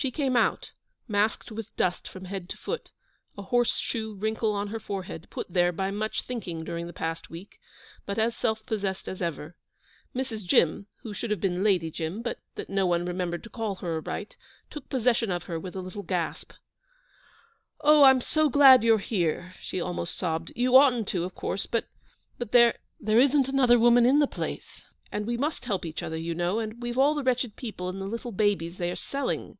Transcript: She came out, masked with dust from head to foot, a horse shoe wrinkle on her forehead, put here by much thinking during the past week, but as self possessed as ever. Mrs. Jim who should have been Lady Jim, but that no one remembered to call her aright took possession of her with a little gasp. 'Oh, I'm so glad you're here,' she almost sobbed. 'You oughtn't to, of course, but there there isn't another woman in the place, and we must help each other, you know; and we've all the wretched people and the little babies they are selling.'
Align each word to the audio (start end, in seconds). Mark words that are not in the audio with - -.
She 0.00 0.12
came 0.12 0.36
out, 0.36 0.70
masked 1.08 1.50
with 1.50 1.76
dust 1.76 2.06
from 2.06 2.26
head 2.26 2.48
to 2.50 2.56
foot, 2.56 2.92
a 3.36 3.42
horse 3.42 3.74
shoe 3.78 4.14
wrinkle 4.14 4.52
on 4.54 4.68
her 4.68 4.78
forehead, 4.78 5.26
put 5.28 5.48
here 5.52 5.72
by 5.72 5.90
much 5.90 6.22
thinking 6.22 6.62
during 6.62 6.86
the 6.86 6.92
past 6.92 7.30
week, 7.30 7.58
but 8.06 8.16
as 8.16 8.36
self 8.36 8.64
possessed 8.64 9.08
as 9.08 9.20
ever. 9.20 9.56
Mrs. 10.14 10.44
Jim 10.46 10.86
who 11.02 11.12
should 11.12 11.32
have 11.32 11.40
been 11.40 11.64
Lady 11.64 11.90
Jim, 11.90 12.22
but 12.22 12.38
that 12.54 12.70
no 12.70 12.86
one 12.86 13.06
remembered 13.06 13.42
to 13.42 13.50
call 13.50 13.74
her 13.74 13.96
aright 13.96 14.36
took 14.70 14.88
possession 14.88 15.32
of 15.32 15.42
her 15.46 15.58
with 15.58 15.74
a 15.74 15.80
little 15.82 16.04
gasp. 16.04 16.52
'Oh, 17.80 18.04
I'm 18.04 18.20
so 18.20 18.48
glad 18.48 18.84
you're 18.84 18.98
here,' 18.98 19.54
she 19.60 19.80
almost 19.80 20.14
sobbed. 20.16 20.52
'You 20.54 20.76
oughtn't 20.76 21.08
to, 21.08 21.24
of 21.24 21.34
course, 21.34 21.66
but 21.66 21.88
there 22.38 22.78
there 23.00 23.18
isn't 23.18 23.48
another 23.48 23.80
woman 23.80 24.06
in 24.06 24.20
the 24.20 24.28
place, 24.28 24.84
and 25.10 25.26
we 25.26 25.36
must 25.36 25.64
help 25.64 25.84
each 25.84 26.04
other, 26.04 26.16
you 26.16 26.36
know; 26.36 26.60
and 26.60 26.80
we've 26.80 26.98
all 26.98 27.16
the 27.16 27.24
wretched 27.24 27.56
people 27.56 27.88
and 27.88 28.00
the 28.00 28.06
little 28.06 28.30
babies 28.30 28.78
they 28.78 28.92
are 28.92 28.94
selling.' 28.94 29.58